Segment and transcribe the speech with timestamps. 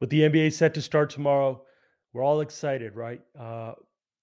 [0.00, 1.62] with the NBA set to start tomorrow,
[2.12, 3.20] we're all excited, right?
[3.38, 3.72] Uh,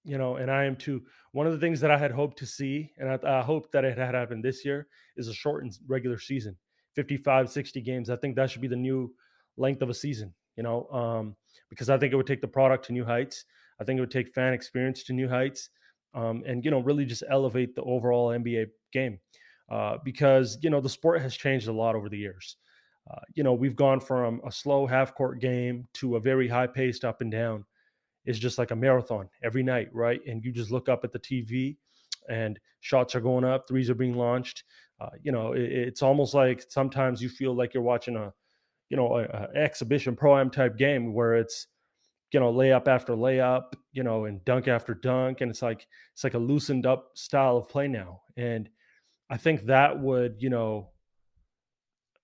[0.04, 1.02] you know, and I am too.
[1.32, 3.84] One of the things that I had hoped to see, and I, I hope that
[3.84, 4.86] it had happened this year,
[5.16, 6.56] is a shortened regular season
[6.94, 8.08] 55, 60 games.
[8.08, 9.12] I think that should be the new
[9.56, 11.36] length of a season, you know, um,
[11.68, 13.44] because I think it would take the product to new heights.
[13.80, 15.70] I think it would take fan experience to new heights
[16.14, 19.18] um, and, you know, really just elevate the overall NBA game
[19.70, 22.56] uh, because, you know, the sport has changed a lot over the years.
[23.10, 26.66] Uh, you know, we've gone from a slow half court game to a very high
[26.66, 27.64] paced up and down.
[28.24, 30.20] It's just like a marathon every night, right?
[30.26, 31.76] And you just look up at the TV
[32.28, 34.64] and shots are going up, threes are being launched.
[35.00, 38.32] Uh, you know, it, it's almost like sometimes you feel like you're watching a,
[38.88, 41.68] you know, an exhibition pro am type game where it's,
[42.32, 46.24] you know, layup after layup, you know, and dunk after dunk, and it's like it's
[46.24, 48.22] like a loosened up style of play now.
[48.36, 48.68] And
[49.30, 50.90] I think that would, you know,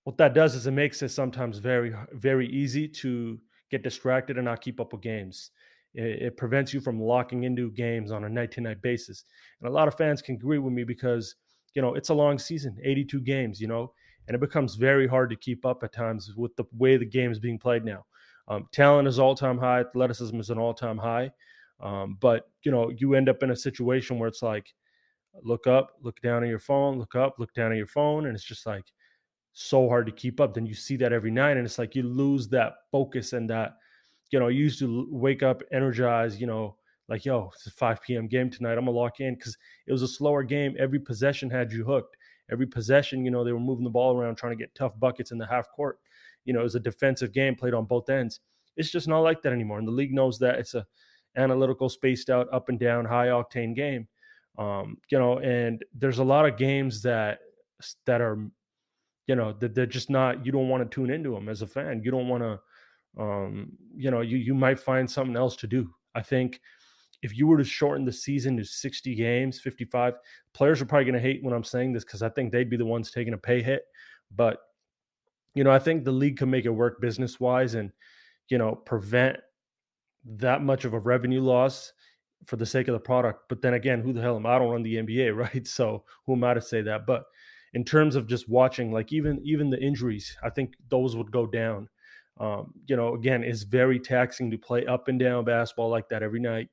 [0.03, 3.39] what that does is it makes it sometimes very very easy to
[3.71, 5.49] get distracted and not keep up with games.
[5.95, 9.25] It, it prevents you from locking into games on a night to night basis.
[9.59, 11.35] And a lot of fans can agree with me because
[11.73, 13.93] you know it's a long season 82 games you know
[14.27, 17.31] and it becomes very hard to keep up at times with the way the game
[17.31, 18.05] is being played now.
[18.47, 21.31] Um, talent is all-time high athleticism is an all-time high
[21.79, 24.73] um, but you know you end up in a situation where it's like
[25.41, 28.35] look up look down at your phone look up look down at your phone and
[28.35, 28.85] it's just like
[29.53, 30.53] so hard to keep up.
[30.53, 33.77] Then you see that every night, and it's like you lose that focus and that,
[34.31, 36.75] you know, you used to wake up energized, you know,
[37.07, 38.27] like, yo, it's a 5 p.m.
[38.27, 38.77] game tonight.
[38.77, 40.75] I'm gonna lock in because it was a slower game.
[40.79, 42.17] Every possession had you hooked.
[42.51, 45.31] Every possession, you know, they were moving the ball around trying to get tough buckets
[45.31, 45.99] in the half court.
[46.45, 48.39] You know, it was a defensive game played on both ends.
[48.75, 49.79] It's just not like that anymore.
[49.79, 50.85] And the league knows that it's a
[51.35, 54.07] analytical, spaced out, up and down, high octane game.
[54.57, 57.39] Um, you know, and there's a lot of games that
[58.05, 58.37] that are
[59.27, 61.67] you know that they're just not you don't want to tune into them as a
[61.67, 62.01] fan.
[62.03, 62.59] You don't want to
[63.21, 65.89] um you know you you might find something else to do.
[66.15, 66.59] I think
[67.21, 70.15] if you were to shorten the season to 60 games 55
[70.53, 72.75] players are probably going to hate when i'm saying this because i think they'd be
[72.75, 73.83] the ones taking a pay hit.
[74.35, 74.59] But
[75.55, 77.91] you know i think the league can make it work business wise and
[78.49, 79.37] you know prevent
[80.25, 81.93] that much of a revenue loss
[82.45, 83.43] for the sake of the product.
[83.47, 84.55] But then again who the hell am i?
[84.55, 85.65] I don't run the nba right?
[85.65, 87.05] So who am i to say that?
[87.05, 87.23] But
[87.73, 91.45] in terms of just watching, like even even the injuries, I think those would go
[91.47, 91.89] down.
[92.39, 96.23] Um, you know, again, it's very taxing to play up and down basketball like that
[96.23, 96.69] every night.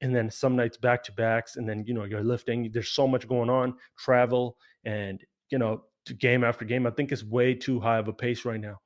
[0.00, 2.70] And then some nights back to backs, and then you know you're lifting.
[2.72, 5.82] There's so much going on, travel, and you know
[6.18, 6.86] game after game.
[6.86, 8.78] I think it's way too high of a pace right now.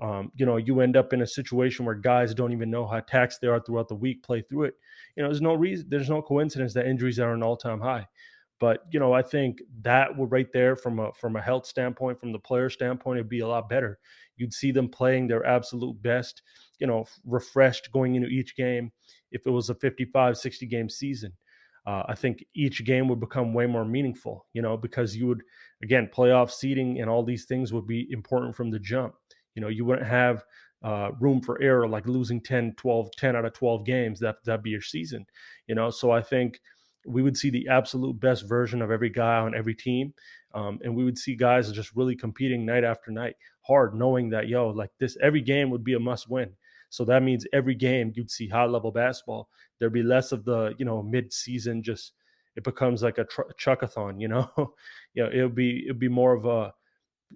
[0.00, 3.00] Um, you know, you end up in a situation where guys don't even know how
[3.00, 4.74] taxed they are throughout the week, play through it.
[5.16, 8.06] You know, there's no reason, there's no coincidence that injuries are an all time high.
[8.64, 12.18] But you know, I think that would right there from a from a health standpoint,
[12.18, 13.98] from the player standpoint, it'd be a lot better.
[14.38, 16.40] You'd see them playing their absolute best,
[16.78, 18.90] you know, refreshed going into each game.
[19.32, 21.34] If it was a 55, 60 game season,
[21.86, 25.42] uh, I think each game would become way more meaningful, you know, because you would,
[25.82, 29.14] again, playoff seeding and all these things would be important from the jump.
[29.54, 30.42] You know, you wouldn't have
[30.82, 34.20] uh, room for error like losing 10, 12, 10 out of 12 games.
[34.20, 35.26] That, that'd be your season,
[35.66, 35.90] you know.
[35.90, 36.60] So I think
[37.06, 40.14] we would see the absolute best version of every guy on every team.
[40.54, 44.48] Um, and we would see guys just really competing night after night, hard, knowing that,
[44.48, 46.50] yo, like this, every game would be a must win.
[46.90, 49.48] So that means every game you'd see high level basketball.
[49.78, 52.12] There'd be less of the, you know, mid season, just
[52.54, 54.48] it becomes like a tr- chuckathon, you know?
[55.14, 56.72] you know, it would be, it'd be more of a,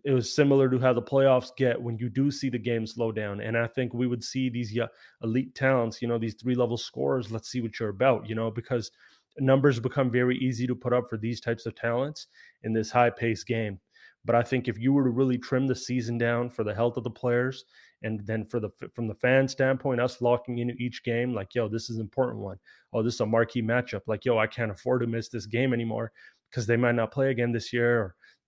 [0.05, 3.11] it was similar to how the playoffs get when you do see the game slow
[3.11, 3.41] down.
[3.41, 4.79] And I think we would see these
[5.23, 7.33] elite talents, you know, these three level scorers.
[7.33, 8.93] Let's see what you're about, you know, because
[9.41, 12.27] numbers become very easy to put up for these types of talents
[12.63, 13.79] in this high paced game.
[14.25, 16.97] But I think if you were to really trim the season down for the health
[16.97, 17.65] of the players,
[18.03, 21.69] and then for the from the fan standpoint, us locking into each game, like yo,
[21.69, 22.59] this is an important one.
[22.93, 24.03] Oh, this is a marquee matchup.
[24.07, 26.13] Like yo, I can't afford to miss this game anymore
[26.51, 27.99] because they might not play again this year,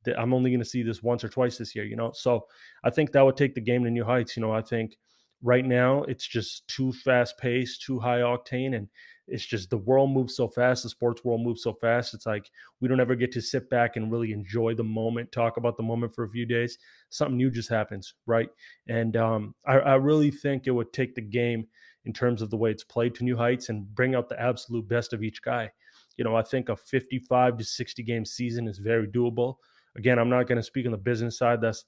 [0.07, 1.85] or I'm only going to see this once or twice this year.
[1.85, 2.47] You know, so
[2.85, 4.37] I think that would take the game to new heights.
[4.37, 4.97] You know, I think
[5.43, 8.89] right now it's just too fast paced, too high octane, and
[9.31, 12.51] it's just the world moves so fast the sports world moves so fast it's like
[12.81, 15.83] we don't ever get to sit back and really enjoy the moment talk about the
[15.83, 16.79] moment for a few days.
[17.11, 18.49] Something new just happens right?
[18.89, 21.67] And um, I, I, really think it would take the game
[22.05, 24.89] in terms of the way it's played to new heights and bring out the absolute
[24.89, 25.71] best of each guy.
[26.17, 29.57] You know i think a 55 to 60 game season is very doable.
[29.97, 31.85] Again i'm not going to speak on the business side that's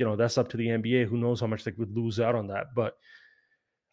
[0.00, 2.34] you know that's up to the nba who knows how much they would lose out
[2.34, 2.96] on that but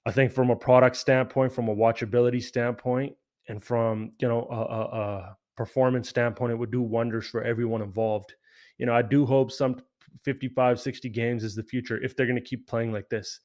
[0.08, 3.14] I think from a product standpoint, from a watchability standpoint,
[3.50, 7.82] and from you know a, a, a, performance standpoint, it would do wonders for everyone
[7.82, 8.34] involved.
[8.78, 9.82] You know, I do hope some
[10.24, 13.36] 55, 60 games is the future if they're going to keep playing like this.